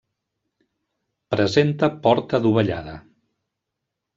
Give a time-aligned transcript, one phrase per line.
[1.35, 2.97] Presenta porta dovellada.